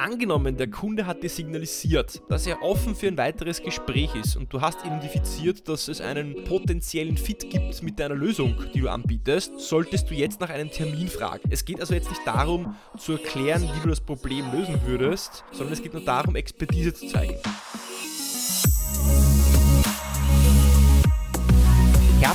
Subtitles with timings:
[0.00, 4.50] Angenommen, der Kunde hat dir signalisiert, dass er offen für ein weiteres Gespräch ist und
[4.50, 9.60] du hast identifiziert, dass es einen potenziellen Fit gibt mit deiner Lösung, die du anbietest,
[9.60, 11.42] solltest du jetzt nach einem Termin fragen.
[11.50, 15.74] Es geht also jetzt nicht darum zu erklären, wie du das Problem lösen würdest, sondern
[15.74, 17.36] es geht nur darum, Expertise zu zeigen.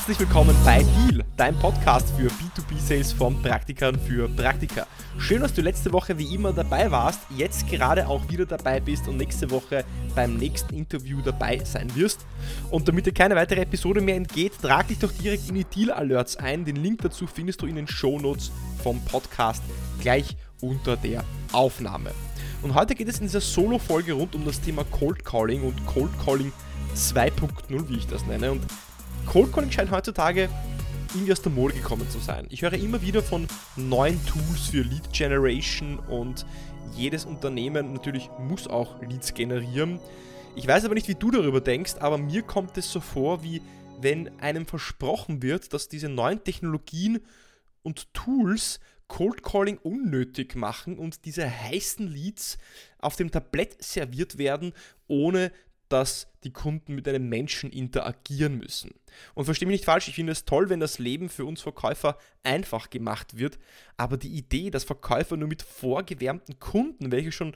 [0.05, 4.85] Herzlich willkommen bei Deal, dein Podcast für B2B-Sales von Praktikern für Praktika.
[5.17, 9.07] Schön, dass du letzte Woche wie immer dabei warst, jetzt gerade auch wieder dabei bist
[9.07, 9.83] und nächste Woche
[10.13, 12.27] beim nächsten Interview dabei sein wirst.
[12.69, 15.89] Und damit dir keine weitere Episode mehr entgeht, trag dich doch direkt in die Deal
[15.89, 16.65] Alerts ein.
[16.65, 18.51] Den Link dazu findest du in den Shownotes
[18.83, 19.63] vom Podcast
[20.01, 22.11] gleich unter der Aufnahme.
[22.61, 26.11] Und heute geht es in dieser Solo-Folge rund um das Thema Cold Calling und Cold
[26.23, 26.51] Calling
[26.95, 28.51] 2.0, wie ich das nenne.
[28.51, 28.61] Und
[29.25, 30.49] Cold Calling scheint heutzutage
[31.13, 32.45] irgendwie aus der Mode gekommen zu sein.
[32.49, 36.45] Ich höre immer wieder von neuen Tools für Lead Generation und
[36.95, 39.99] jedes Unternehmen natürlich muss auch Leads generieren.
[40.55, 43.61] Ich weiß aber nicht, wie du darüber denkst, aber mir kommt es so vor, wie
[43.99, 47.19] wenn einem versprochen wird, dass diese neuen Technologien
[47.83, 52.57] und Tools Cold Calling unnötig machen und diese heißen Leads
[52.99, 54.73] auf dem Tablett serviert werden,
[55.07, 55.51] ohne
[55.89, 58.91] dass die Kunden mit einem Menschen interagieren müssen.
[59.33, 62.17] Und verstehe mich nicht falsch, ich finde es toll, wenn das Leben für uns Verkäufer
[62.43, 63.59] einfach gemacht wird,
[63.97, 67.55] aber die Idee, dass Verkäufer nur mit vorgewärmten Kunden, welche schon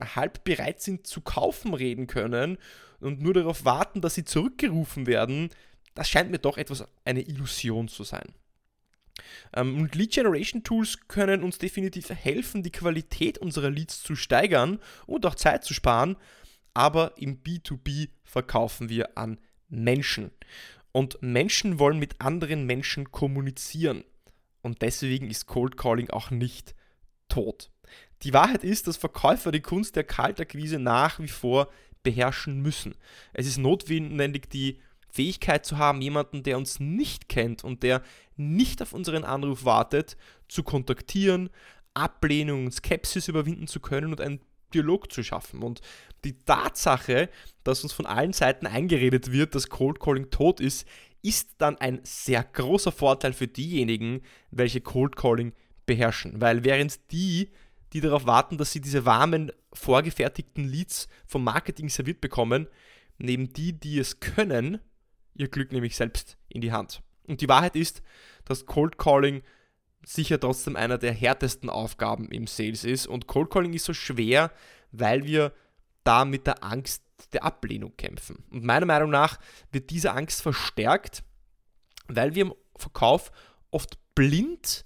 [0.00, 2.58] halb bereit sind zu kaufen, reden können
[3.00, 5.50] und nur darauf warten, dass sie zurückgerufen werden,
[5.94, 8.34] das scheint mir doch etwas eine Illusion zu sein.
[9.54, 14.78] Ähm, und Lead Generation Tools können uns definitiv helfen, die Qualität unserer Leads zu steigern
[15.06, 16.16] und auch Zeit zu sparen,
[16.74, 20.30] aber im B2B verkaufen wir an Menschen.
[20.92, 24.04] Und Menschen wollen mit anderen Menschen kommunizieren.
[24.62, 26.74] Und deswegen ist Cold Calling auch nicht
[27.28, 27.70] tot.
[28.22, 31.68] Die Wahrheit ist, dass Verkäufer die Kunst der Kaltakquise nach wie vor
[32.02, 32.94] beherrschen müssen.
[33.32, 38.02] Es ist notwendig, die Fähigkeit zu haben, jemanden, der uns nicht kennt und der
[38.36, 40.16] nicht auf unseren Anruf wartet,
[40.48, 41.50] zu kontaktieren,
[41.94, 45.62] Ablehnung und Skepsis überwinden zu können und einen Dialog zu schaffen.
[45.62, 45.80] Und
[46.24, 47.28] die Tatsache,
[47.64, 50.86] dass uns von allen Seiten eingeredet wird, dass Cold Calling tot ist,
[51.22, 55.52] ist dann ein sehr großer Vorteil für diejenigen, welche Cold Calling
[55.86, 56.40] beherrschen.
[56.40, 57.50] Weil während die,
[57.92, 62.68] die darauf warten, dass sie diese warmen, vorgefertigten Leads vom Marketing serviert bekommen,
[63.18, 64.80] nehmen die, die es können,
[65.34, 67.02] ihr Glück nämlich selbst in die Hand.
[67.26, 68.02] Und die Wahrheit ist,
[68.44, 69.42] dass Cold Calling
[70.04, 73.06] sicher trotzdem einer der härtesten Aufgaben im Sales ist.
[73.06, 74.50] Und Cold Calling ist so schwer,
[74.92, 75.52] weil wir
[76.04, 77.02] da mit der Angst
[77.32, 78.44] der Ablehnung kämpfen.
[78.50, 79.38] Und meiner Meinung nach
[79.72, 81.22] wird diese Angst verstärkt,
[82.08, 83.30] weil wir im Verkauf
[83.70, 84.84] oft blind,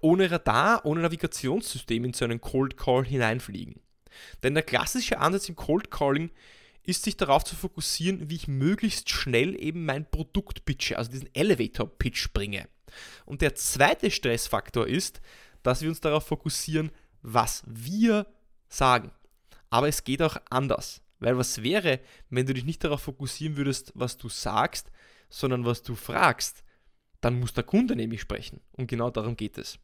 [0.00, 3.80] ohne Radar, ohne Navigationssystem in so einen Cold Call hineinfliegen.
[4.42, 6.30] Denn der klassische Ansatz im Cold Calling
[6.84, 11.34] ist sich darauf zu fokussieren, wie ich möglichst schnell eben mein Produkt pitche, also diesen
[11.34, 12.68] Elevator Pitch bringe.
[13.24, 15.20] Und der zweite Stressfaktor ist,
[15.62, 16.90] dass wir uns darauf fokussieren,
[17.22, 18.26] was wir
[18.68, 19.10] sagen.
[19.70, 21.02] Aber es geht auch anders.
[21.18, 24.90] Weil was wäre, wenn du dich nicht darauf fokussieren würdest, was du sagst,
[25.28, 26.62] sondern was du fragst?
[27.20, 28.60] Dann muss der Kunde nämlich sprechen.
[28.72, 29.78] Und genau darum geht es.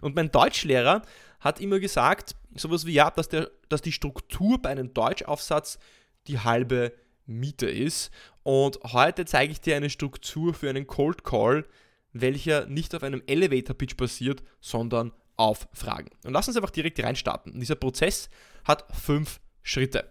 [0.00, 1.02] Und mein Deutschlehrer
[1.40, 5.78] hat immer gesagt, sowas wie ja, dass, der, dass die Struktur bei einem Deutschaufsatz
[6.26, 6.92] die halbe
[7.26, 8.10] Miete ist.
[8.42, 11.66] Und heute zeige ich dir eine Struktur für einen Cold Call,
[12.20, 16.10] welcher nicht auf einem Elevator Pitch basiert, sondern auf Fragen.
[16.24, 17.58] Und lass uns einfach direkt reinstarten.
[17.58, 18.28] Dieser Prozess
[18.64, 20.10] hat fünf Schritte.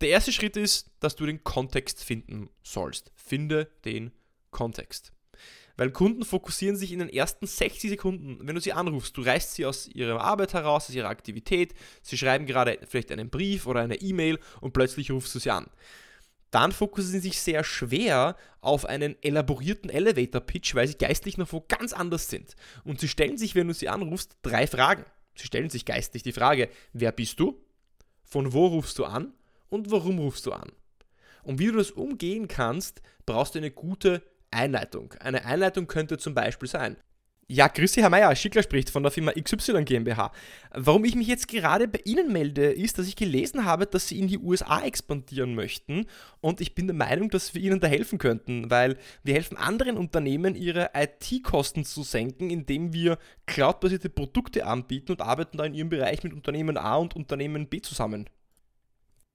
[0.00, 3.12] Der erste Schritt ist, dass du den Kontext finden sollst.
[3.14, 4.12] Finde den
[4.50, 5.12] Kontext.
[5.78, 9.54] Weil Kunden fokussieren sich in den ersten 60 Sekunden, wenn du sie anrufst, du reißt
[9.54, 13.80] sie aus ihrer Arbeit heraus, aus ihrer Aktivität, sie schreiben gerade vielleicht einen Brief oder
[13.80, 15.66] eine E-Mail und plötzlich rufst du sie an
[16.56, 21.62] dann fokussieren sie sich sehr schwer auf einen elaborierten Elevator-Pitch, weil sie geistlich noch wo
[21.68, 22.56] ganz anders sind.
[22.82, 25.04] Und sie stellen sich, wenn du sie anrufst, drei Fragen.
[25.34, 27.62] Sie stellen sich geistlich die Frage, wer bist du?
[28.24, 29.34] Von wo rufst du an?
[29.68, 30.72] Und warum rufst du an?
[31.42, 35.12] Und wie du das umgehen kannst, brauchst du eine gute Einleitung.
[35.20, 36.96] Eine Einleitung könnte zum Beispiel sein,
[37.48, 40.32] ja, grüße Herr Meier, Schickler spricht von der Firma XY GmbH.
[40.72, 44.18] Warum ich mich jetzt gerade bei Ihnen melde, ist, dass ich gelesen habe, dass Sie
[44.18, 46.06] in die USA expandieren möchten
[46.40, 49.96] und ich bin der Meinung, dass wir Ihnen da helfen könnten, weil wir helfen anderen
[49.96, 53.16] Unternehmen, ihre IT-Kosten zu senken, indem wir
[53.46, 57.80] cloudbasierte Produkte anbieten und arbeiten da in Ihrem Bereich mit Unternehmen A und Unternehmen B
[57.80, 58.28] zusammen.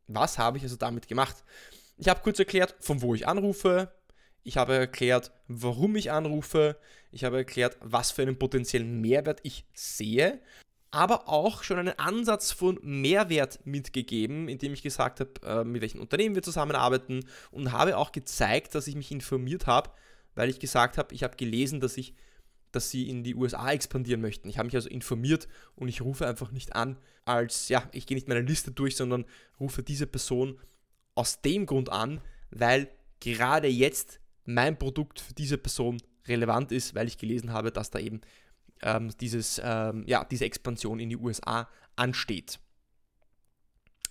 [0.07, 1.45] Was habe ich also damit gemacht?
[1.95, 3.89] Ich habe kurz erklärt, von wo ich anrufe,
[4.43, 6.77] ich habe erklärt, warum ich anrufe.
[7.11, 10.39] Ich habe erklärt, was für einen potenziellen Mehrwert ich sehe.
[10.93, 16.01] aber auch schon einen Ansatz von Mehrwert mitgegeben, indem ich gesagt habe, äh, mit welchen
[16.01, 19.89] Unternehmen wir zusammenarbeiten und habe auch gezeigt, dass ich mich informiert habe,
[20.35, 22.13] weil ich gesagt habe, ich habe gelesen, dass ich
[22.71, 24.49] dass sie in die USA expandieren möchten.
[24.49, 28.15] Ich habe mich also informiert und ich rufe einfach nicht an als, ja, ich gehe
[28.15, 29.25] nicht meine Liste durch, sondern
[29.59, 30.59] rufe diese Person
[31.15, 37.07] aus dem Grund an, weil gerade jetzt mein Produkt für diese Person relevant ist, weil
[37.07, 38.21] ich gelesen habe, dass da eben
[38.81, 42.59] ähm, dieses, ähm, ja, diese Expansion in die USA ansteht.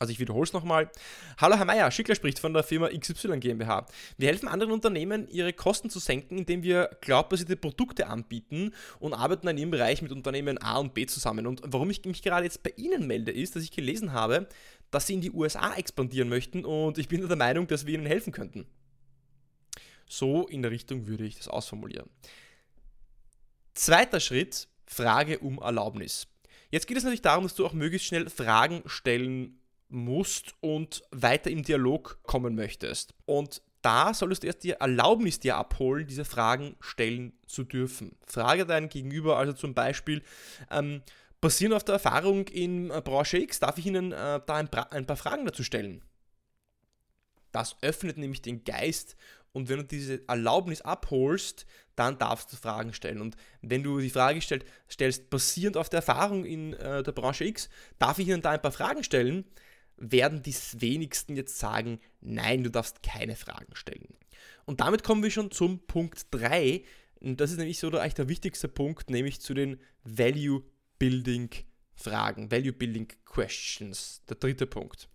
[0.01, 0.91] Also ich wiederhole es nochmal.
[1.37, 3.85] Hallo Herr Meier, Schickler spricht von der Firma XY GmbH.
[4.17, 9.47] Wir helfen anderen Unternehmen, ihre Kosten zu senken, indem wir cloudbasierte Produkte anbieten und arbeiten
[9.49, 11.47] in ihrem Bereich mit Unternehmen A und B zusammen.
[11.47, 14.49] Und warum ich mich gerade jetzt bei Ihnen melde, ist, dass ich gelesen habe,
[14.91, 18.07] dass Sie in die USA expandieren möchten und ich bin der Meinung, dass wir Ihnen
[18.07, 18.67] helfen könnten.
[20.11, 22.11] So in der Richtung würde ich das ausformulieren.
[23.75, 26.27] Zweiter Schritt, Frage um Erlaubnis.
[26.71, 31.51] Jetzt geht es natürlich darum, dass du auch möglichst schnell Fragen stellen musst und weiter
[31.51, 33.15] im Dialog kommen möchtest.
[33.25, 38.17] Und da solltest du erst die Erlaubnis dir abholen, diese Fragen stellen zu dürfen.
[38.27, 40.23] Frage deinen Gegenüber also zum Beispiel,
[40.73, 41.03] ähm,
[41.41, 45.17] basierend auf der Erfahrung in Branche X, darf ich Ihnen äh, da ein, ein paar
[45.17, 46.03] Fragen dazu stellen?
[47.53, 49.17] Das öffnet nämlich den Geist
[49.53, 51.67] und wenn du diese Erlaubnis abholst,
[51.97, 53.21] dann darfst du Fragen stellen.
[53.21, 57.45] Und wenn du die Frage stellst, stellst, basierend auf der Erfahrung in äh, der Branche
[57.45, 57.69] X,
[57.99, 59.45] darf ich Ihnen da ein paar Fragen stellen,
[59.97, 64.17] werden die wenigsten jetzt sagen, nein, du darfst keine Fragen stellen.
[64.65, 66.83] Und damit kommen wir schon zum Punkt 3.
[67.21, 70.63] Und das ist nämlich so eigentlich der wichtigste Punkt, nämlich zu den Value
[70.99, 71.51] Building
[72.03, 75.09] Fragen, Value Building Questions, der dritte Punkt.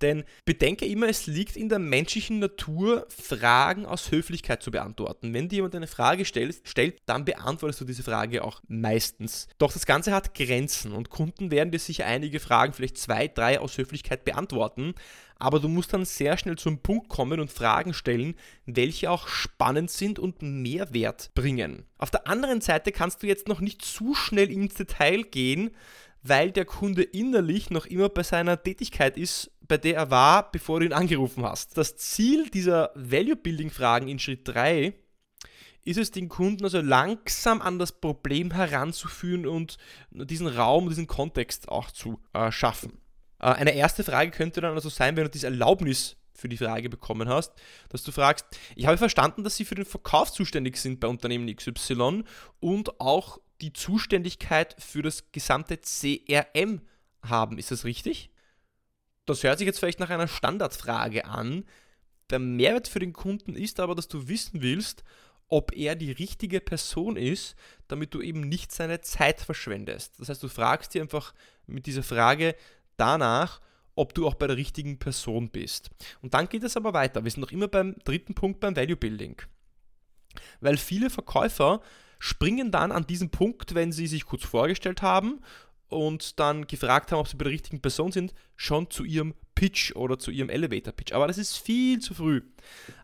[0.00, 5.32] Denn bedenke immer, es liegt in der menschlichen Natur, Fragen aus Höflichkeit zu beantworten.
[5.32, 9.48] Wenn dir jemand eine Frage stellt, stellt, dann beantwortest du diese Frage auch meistens.
[9.58, 13.60] Doch das Ganze hat Grenzen und Kunden werden dir sicher einige Fragen, vielleicht zwei, drei
[13.60, 14.94] aus Höflichkeit beantworten.
[15.38, 19.90] Aber du musst dann sehr schnell zum Punkt kommen und Fragen stellen, welche auch spannend
[19.90, 21.84] sind und Mehrwert bringen.
[21.98, 25.70] Auf der anderen Seite kannst du jetzt noch nicht zu schnell ins Detail gehen,
[26.22, 30.80] weil der Kunde innerlich noch immer bei seiner Tätigkeit ist, bei der er war, bevor
[30.80, 31.76] du ihn angerufen hast.
[31.76, 34.94] Das Ziel dieser Value-Building-Fragen in Schritt 3
[35.84, 39.78] ist es, den Kunden also langsam an das Problem heranzuführen und
[40.10, 42.98] diesen Raum, diesen Kontext auch zu äh, schaffen.
[43.40, 46.88] Äh, eine erste Frage könnte dann also sein, wenn du diese Erlaubnis für die Frage
[46.88, 47.52] bekommen hast,
[47.88, 51.54] dass du fragst, ich habe verstanden, dass Sie für den Verkauf zuständig sind bei Unternehmen
[51.54, 52.24] XY
[52.60, 56.82] und auch die Zuständigkeit für das gesamte CRM
[57.22, 57.58] haben.
[57.58, 58.30] Ist das richtig?
[59.24, 61.64] Das hört sich jetzt vielleicht nach einer Standardfrage an.
[62.30, 65.04] Der Mehrwert für den Kunden ist aber, dass du wissen willst,
[65.48, 67.54] ob er die richtige Person ist,
[67.86, 70.18] damit du eben nicht seine Zeit verschwendest.
[70.18, 71.34] Das heißt, du fragst dir einfach
[71.66, 72.56] mit dieser Frage
[72.96, 73.60] danach,
[73.94, 75.90] ob du auch bei der richtigen Person bist.
[76.22, 77.22] Und dann geht es aber weiter.
[77.22, 79.36] Wir sind noch immer beim dritten Punkt beim Value Building.
[80.60, 81.82] Weil viele Verkäufer
[82.22, 85.40] springen dann an diesem Punkt, wenn sie sich kurz vorgestellt haben
[85.88, 89.96] und dann gefragt haben, ob sie bei der richtigen Person sind, schon zu ihrem Pitch
[89.96, 91.12] oder zu ihrem Elevator Pitch.
[91.14, 92.42] Aber das ist viel zu früh.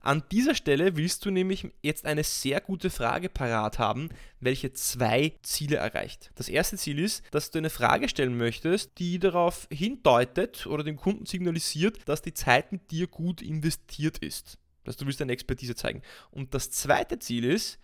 [0.02, 5.32] An dieser Stelle willst du nämlich jetzt eine sehr gute Frage parat haben, welche zwei
[5.42, 6.30] Ziele erreicht.
[6.36, 10.96] Das erste Ziel ist, dass du eine Frage stellen möchtest, die darauf hindeutet oder dem
[10.96, 14.58] Kunden signalisiert, dass die Zeit mit dir gut investiert ist.
[14.84, 16.02] Dass du willst deine Expertise zeigen.
[16.30, 17.80] Und das zweite Ziel ist,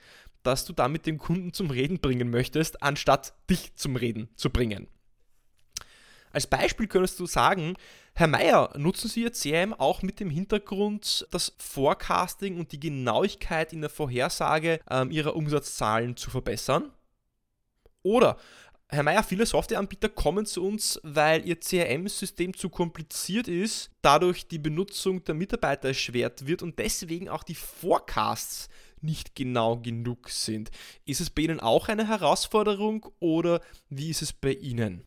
[0.46, 4.88] dass du damit den Kunden zum Reden bringen möchtest, anstatt dich zum Reden zu bringen.
[6.34, 7.76] Als Beispiel könntest du sagen,
[8.14, 13.72] Herr Meier, nutzen Sie Ihr CRM auch mit dem Hintergrund, das Forecasting und die Genauigkeit
[13.72, 16.90] in der Vorhersage ähm, Ihrer Umsatzzahlen zu verbessern?
[18.02, 18.36] Oder
[18.88, 24.58] Herr Meier, viele Softwareanbieter kommen zu uns, weil ihr CRM-System zu kompliziert ist, dadurch die
[24.58, 28.68] Benutzung der Mitarbeiter erschwert wird und deswegen auch die Forecasts
[29.04, 30.70] nicht genau genug sind.
[31.04, 35.06] Ist es bei Ihnen auch eine Herausforderung oder wie ist es bei Ihnen?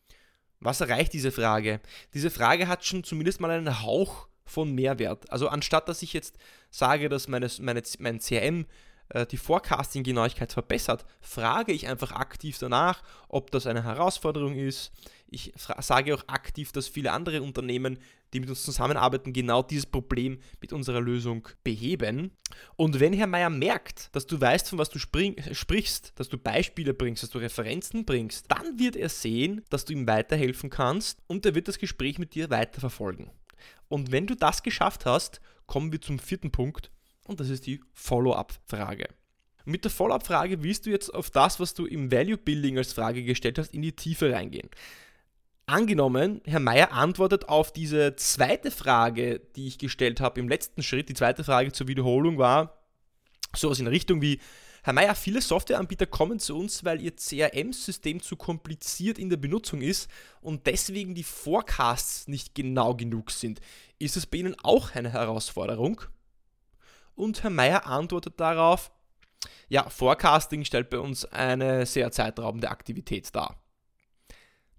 [0.60, 1.80] Was erreicht diese Frage?
[2.14, 5.30] Diese Frage hat schon zumindest mal einen Hauch von Mehrwert.
[5.30, 6.38] Also anstatt dass ich jetzt
[6.70, 8.66] sage, dass meine, meine, mein CRM
[9.10, 14.92] äh, die Forecasting-Genauigkeit verbessert, frage ich einfach aktiv danach, ob das eine Herausforderung ist.
[15.30, 17.98] Ich sage auch aktiv, dass viele andere Unternehmen,
[18.32, 22.30] die mit uns zusammenarbeiten, genau dieses Problem mit unserer Lösung beheben.
[22.76, 26.94] Und wenn Herr Meier merkt, dass du weißt, von was du sprichst, dass du Beispiele
[26.94, 31.44] bringst, dass du Referenzen bringst, dann wird er sehen, dass du ihm weiterhelfen kannst und
[31.44, 33.30] er wird das Gespräch mit dir weiterverfolgen.
[33.88, 36.90] Und wenn du das geschafft hast, kommen wir zum vierten Punkt
[37.28, 39.06] und das ist die Follow-up-Frage.
[39.64, 43.22] Mit der Follow-up-Frage willst du jetzt auf das, was du im Value Building als Frage
[43.22, 44.70] gestellt hast, in die Tiefe reingehen.
[45.66, 51.10] Angenommen, Herr Meier antwortet auf diese zweite Frage, die ich gestellt habe im letzten Schritt.
[51.10, 52.82] Die zweite Frage zur Wiederholung war
[53.54, 54.40] sowas in Richtung wie,
[54.82, 59.82] Herr Meier, viele Softwareanbieter kommen zu uns, weil ihr CRM-System zu kompliziert in der Benutzung
[59.82, 60.08] ist
[60.40, 63.60] und deswegen die Forecasts nicht genau genug sind.
[63.98, 66.00] Ist es bei Ihnen auch eine Herausforderung?
[67.18, 68.92] Und Herr Meier antwortet darauf,
[69.68, 73.60] ja, Forecasting stellt bei uns eine sehr zeitraubende Aktivität dar.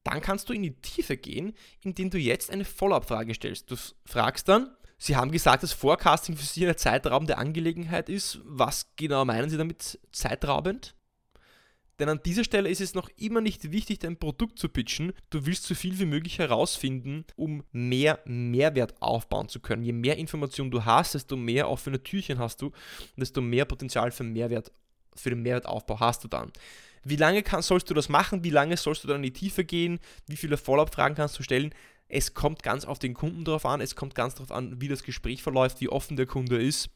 [0.06, 3.70] Dann kannst du in die Tiefe gehen, indem du jetzt eine Follow-up-Frage stellst.
[3.70, 8.40] Du fragst dann, Sie haben gesagt, dass Forecasting für Sie eine zeitraubende Angelegenheit ist.
[8.44, 10.96] Was genau meinen Sie damit zeitraubend?
[12.00, 15.12] Denn an dieser Stelle ist es noch immer nicht wichtig, dein Produkt zu pitchen.
[15.30, 19.84] Du willst so viel wie möglich herausfinden, um mehr Mehrwert aufbauen zu können.
[19.84, 22.72] Je mehr Informationen du hast, desto mehr offene Türchen hast du,
[23.18, 24.72] desto mehr Potenzial für Mehrwert,
[25.14, 26.52] für den Mehrwertaufbau hast du dann.
[27.04, 28.44] Wie lange kann, sollst du das machen?
[28.44, 30.00] Wie lange sollst du dann in die Tiefe gehen?
[30.28, 31.74] Wie viele Follow-up-Fragen kannst du stellen?
[32.08, 35.04] Es kommt ganz auf den Kunden drauf an, es kommt ganz darauf an, wie das
[35.04, 36.90] Gespräch verläuft, wie offen der Kunde ist.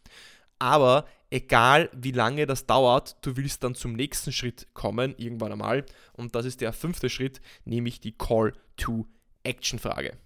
[0.63, 5.85] Aber egal wie lange das dauert, du willst dann zum nächsten Schritt kommen, irgendwann einmal.
[6.13, 10.17] Und das ist der fünfte Schritt, nämlich die Call-to-Action-Frage.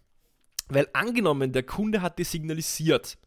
[0.67, 3.17] Weil angenommen, der Kunde hat dir signalisiert,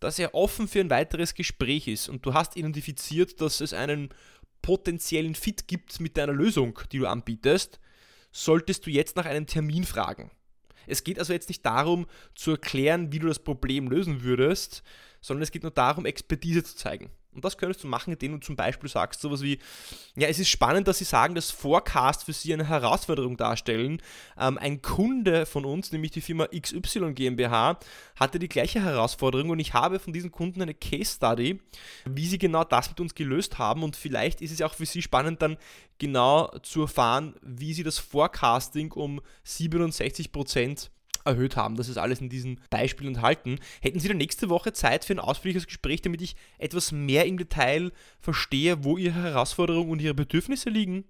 [0.00, 4.08] dass er offen für ein weiteres Gespräch ist und du hast identifiziert, dass es einen
[4.62, 7.80] potenziellen Fit gibt mit deiner Lösung, die du anbietest,
[8.32, 10.30] solltest du jetzt nach einem Termin fragen.
[10.86, 14.82] Es geht also jetzt nicht darum zu erklären, wie du das Problem lösen würdest,
[15.26, 17.10] sondern es geht nur darum, Expertise zu zeigen.
[17.36, 19.58] Und das könntest du machen, indem du zum Beispiel sagst, sowas wie,
[20.16, 24.00] ja, es ist spannend, dass sie sagen, dass Forecast für sie eine Herausforderung darstellen.
[24.40, 27.78] Ähm, ein Kunde von uns, nämlich die Firma XY GmbH,
[28.18, 31.60] hatte die gleiche Herausforderung und ich habe von diesen Kunden eine Case Study,
[32.06, 35.02] wie sie genau das mit uns gelöst haben und vielleicht ist es auch für sie
[35.02, 35.58] spannend, dann
[35.98, 40.90] genau zu erfahren, wie sie das Forecasting um 67 Prozent
[41.26, 41.76] erhöht haben.
[41.76, 43.58] Das ist alles in diesem Beispiel enthalten.
[43.80, 47.38] Hätten Sie dann nächste Woche Zeit für ein ausführliches Gespräch, damit ich etwas mehr im
[47.38, 51.04] Detail verstehe, wo Ihre Herausforderungen und Ihre Bedürfnisse liegen?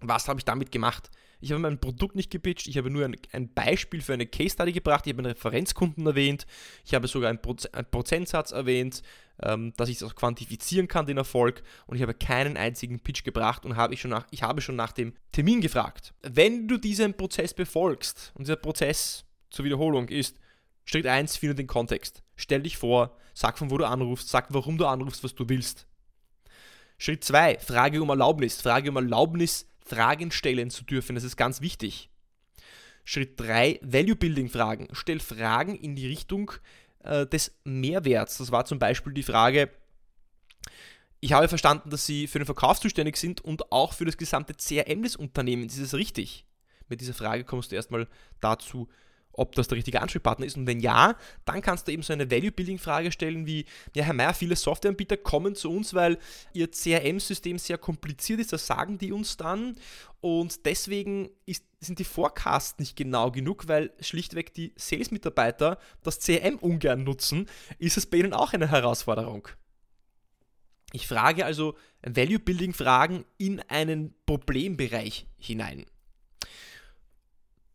[0.00, 1.10] Was habe ich damit gemacht?
[1.40, 4.50] Ich habe mein Produkt nicht gepitcht, ich habe nur ein, ein Beispiel für eine Case
[4.50, 6.46] Study gebracht, ich habe einen Referenzkunden erwähnt,
[6.84, 9.02] ich habe sogar einen, Proz einen Prozentsatz erwähnt,
[9.42, 13.24] ähm, dass ich das auch quantifizieren kann, den Erfolg, und ich habe keinen einzigen Pitch
[13.24, 16.12] gebracht und habe ich, schon nach, ich habe schon nach dem Termin gefragt.
[16.22, 20.36] Wenn du diesen Prozess befolgst, und dieser Prozess zur Wiederholung ist,
[20.84, 22.22] Schritt 1, finde den Kontext.
[22.36, 25.86] Stell dich vor, sag von wo du anrufst, sag warum du anrufst, was du willst.
[26.98, 28.60] Schritt 2, Frage um Erlaubnis.
[28.60, 31.14] Frage um Erlaubnis, Fragen stellen zu dürfen.
[31.14, 32.10] Das ist ganz wichtig.
[33.04, 34.88] Schritt 3, Value Building Fragen.
[34.92, 36.52] Stell Fragen in die Richtung
[37.02, 38.38] äh, des Mehrwerts.
[38.38, 39.70] Das war zum Beispiel die Frage,
[41.20, 44.54] ich habe verstanden, dass Sie für den Verkauf zuständig sind und auch für das gesamte
[44.54, 45.74] CRM des Unternehmens.
[45.74, 46.46] Ist es richtig?
[46.88, 48.08] Mit dieser Frage kommst du erstmal
[48.40, 48.88] dazu,
[49.40, 50.58] ob das der richtige Ansprechpartner ist.
[50.58, 51.16] Und wenn ja,
[51.46, 53.64] dann kannst du eben so eine Value-Building-Frage stellen wie,
[53.96, 56.18] ja Herr Meier, viele Softwareanbieter kommen zu uns, weil
[56.52, 59.76] ihr CRM-System sehr kompliziert ist, das sagen die uns dann.
[60.20, 66.56] Und deswegen ist, sind die Forecasts nicht genau genug, weil schlichtweg die Sales-Mitarbeiter das CRM
[66.56, 67.46] ungern nutzen.
[67.78, 69.48] Ist es bei ihnen auch eine Herausforderung?
[70.92, 75.86] Ich frage also Value-Building-Fragen in einen Problembereich hinein.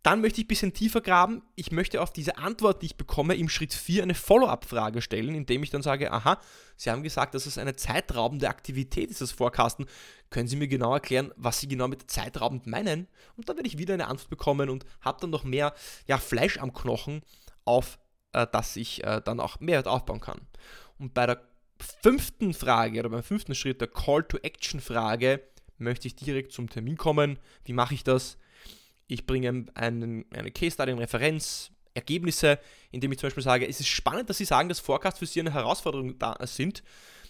[0.05, 1.41] Dann möchte ich ein bisschen tiefer graben.
[1.55, 5.63] Ich möchte auf diese Antwort, die ich bekomme, im Schritt 4 eine Follow-up-Frage stellen, indem
[5.63, 6.39] ich dann sage, aha,
[6.77, 9.87] Sie haben gesagt, dass es eine zeitraubende Aktivität ist, das Forecasten.
[10.29, 13.07] Können Sie mir genau erklären, was Sie genau mit zeitraubend meinen?
[13.35, 15.73] Und dann werde ich wieder eine Antwort bekommen und habe dann noch mehr
[16.05, 17.23] ja, Fleisch am Knochen,
[17.63, 17.97] auf
[18.33, 20.41] äh, das ich äh, dann auch Mehrwert aufbauen kann.
[20.99, 21.41] Und bei der
[22.03, 25.41] fünften Frage oder beim fünften Schritt, der Call-to-Action-Frage,
[25.79, 27.39] möchte ich direkt zum Termin kommen.
[27.63, 28.37] Wie mache ich das?
[29.07, 32.59] Ich bringe einen, eine Case Study, eine Referenz, Ergebnisse,
[32.91, 35.39] indem ich zum Beispiel sage, es ist spannend, dass Sie sagen, dass Forecast für Sie
[35.39, 36.83] eine Herausforderung da sind,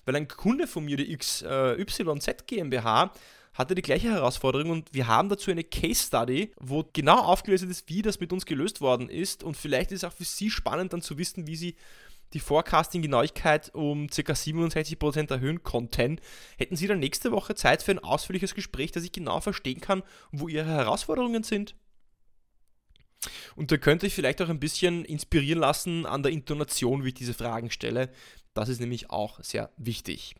[0.05, 3.11] weil ein Kunde von mir, die XYZ GmbH,
[3.53, 7.89] hatte die gleiche Herausforderung und wir haben dazu eine Case Study, wo genau aufgelöst ist,
[7.89, 10.91] wie das mit uns gelöst worden ist und vielleicht ist es auch für Sie spannend
[10.91, 11.75] dann zu wissen, wie Sie
[12.33, 14.33] die Forecasting-Genauigkeit um ca.
[14.33, 16.19] 67% erhöhen konnten,
[16.57, 20.03] hätten Sie dann nächste Woche Zeit für ein ausführliches Gespräch, dass ich genau verstehen kann,
[20.31, 21.75] wo Ihre Herausforderungen sind?
[23.55, 27.13] Und da könnte ich vielleicht auch ein bisschen inspirieren lassen an der Intonation, wie ich
[27.13, 28.11] diese Fragen stelle.
[28.53, 30.35] Das ist nämlich auch sehr wichtig.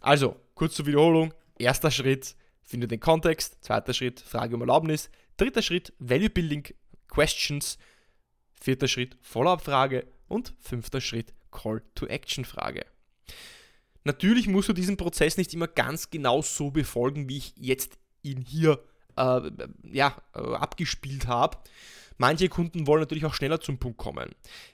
[0.00, 1.34] Also, kurz zur Wiederholung.
[1.58, 3.62] Erster Schritt, finde den Kontext.
[3.62, 5.10] Zweiter Schritt, Frage um Erlaubnis.
[5.36, 6.64] Dritter Schritt, Value Building
[7.08, 7.78] Questions.
[8.60, 10.06] Vierter Schritt, Follow-up-Frage.
[10.34, 12.84] Und fünfter Schritt, Call-to-Action-Frage.
[14.02, 18.40] Natürlich musst du diesen Prozess nicht immer ganz genau so befolgen, wie ich jetzt ihn
[18.40, 18.82] hier
[19.16, 19.48] äh,
[19.84, 21.58] ja, äh, abgespielt habe.
[22.18, 24.30] Manche Kunden wollen natürlich auch schneller zum Punkt kommen.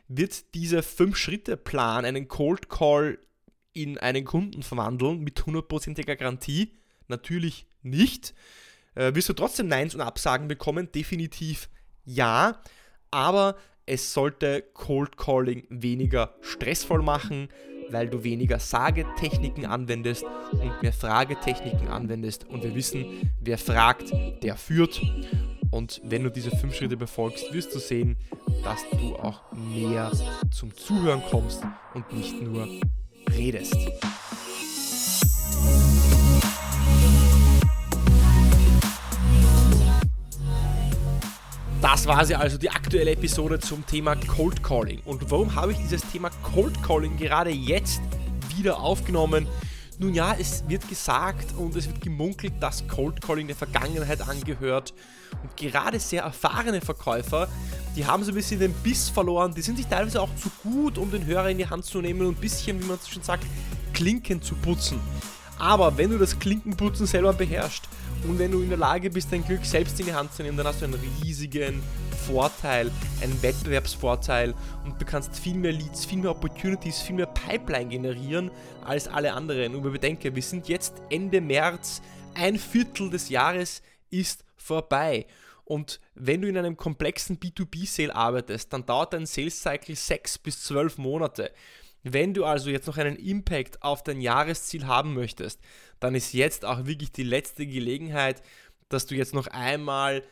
[0.09, 3.19] Wird dieser 5-Schritte-Plan einen Cold Call
[3.75, 6.73] in einen Kunden verwandeln mit hundertprozentiger Garantie?
[7.07, 8.33] Natürlich nicht.
[8.95, 10.90] Äh, wirst du trotzdem Neins und Absagen bekommen?
[10.90, 11.69] Definitiv
[12.07, 12.62] ja.
[13.11, 13.57] Aber
[13.90, 17.49] es sollte Cold Calling weniger stressvoll machen,
[17.90, 22.49] weil du weniger Sagetechniken anwendest und mehr Fragetechniken anwendest.
[22.49, 24.12] Und wir wissen, wer fragt,
[24.44, 25.02] der führt.
[25.73, 28.16] Und wenn du diese fünf Schritte befolgst, wirst du sehen,
[28.62, 30.12] dass du auch mehr
[30.52, 32.68] zum Zuhören kommst und nicht nur
[33.37, 33.76] redest.
[41.92, 45.00] Das war sie also, die aktuelle Episode zum Thema Cold Calling.
[45.06, 48.00] Und warum habe ich dieses Thema Cold Calling gerade jetzt
[48.56, 49.49] wieder aufgenommen?
[49.99, 54.94] Nun ja, es wird gesagt und es wird gemunkelt, dass Cold Calling der Vergangenheit angehört.
[55.42, 57.49] Und gerade sehr erfahrene Verkäufer,
[57.97, 59.52] die haben so ein bisschen den Biss verloren.
[59.52, 62.20] Die sind sich teilweise auch zu gut, um den Hörer in die Hand zu nehmen
[62.20, 63.44] und ein bisschen, wie man es schon sagt,
[63.94, 65.00] Klinken zu putzen.
[65.59, 67.88] Aber wenn du das Klinkenputzen selber beherrschst
[68.29, 70.57] und wenn du in der Lage bist, dein Glück selbst in die Hand zu nehmen,
[70.57, 71.83] dann hast du einen riesigen
[72.27, 72.91] Vorteil,
[73.23, 78.50] einen Wettbewerbsvorteil und du kannst viel mehr Leads, viel mehr Opportunities, viel mehr Pipeline generieren
[78.85, 79.75] als alle anderen.
[79.75, 82.03] Und bedenke, wir sind jetzt Ende März,
[82.35, 85.27] ein Viertel des Jahres ist vorbei.
[85.65, 90.65] Und wenn du in einem komplexen B2B-Sale arbeitest, dann dauert dein Sales Cycle 6 bis
[90.65, 91.53] 12 Monate.
[92.02, 95.61] Wenn du also jetzt noch einen Impact auf dein Jahresziel haben möchtest,
[95.99, 98.42] dann ist jetzt auch wirklich die letzte Gelegenheit,
[98.88, 100.23] dass du jetzt noch einmal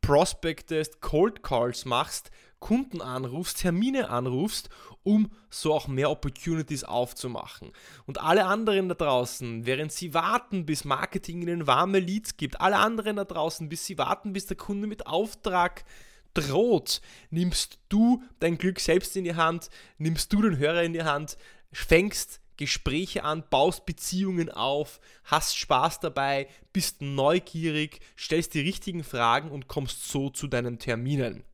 [0.00, 4.68] prospectest, Cold Calls machst, Kunden anrufst, Termine anrufst,
[5.02, 7.72] um so auch mehr Opportunities aufzumachen.
[8.06, 12.76] Und alle anderen da draußen, während sie warten, bis Marketing ihnen warme Leads gibt, alle
[12.76, 15.84] anderen da draußen, bis sie warten, bis der Kunde mit Auftrag
[16.34, 21.02] droht, nimmst du dein Glück selbst in die Hand, nimmst du den Hörer in die
[21.02, 21.36] Hand,
[21.72, 29.50] fängst Gespräche an, baust Beziehungen auf, hast Spaß dabei, bist neugierig, stellst die richtigen Fragen
[29.50, 31.44] und kommst so zu deinen Terminen.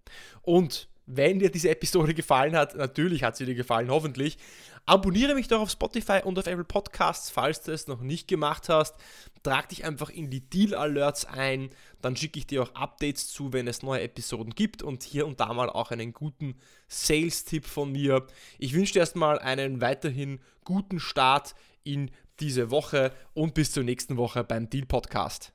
[0.43, 4.39] Und wenn dir diese Episode gefallen hat, natürlich hat sie dir gefallen, hoffentlich,
[4.87, 8.69] abonniere mich doch auf Spotify und auf Apple Podcasts, falls du es noch nicht gemacht
[8.69, 8.95] hast.
[9.43, 11.71] Trag dich einfach in die Deal Alerts ein,
[12.01, 15.41] dann schicke ich dir auch Updates zu, wenn es neue Episoden gibt und hier und
[15.41, 16.57] da mal auch einen guten
[16.89, 18.27] Sales-Tipp von mir.
[18.59, 24.17] Ich wünsche dir erstmal einen weiterhin guten Start in diese Woche und bis zur nächsten
[24.17, 25.54] Woche beim Deal Podcast.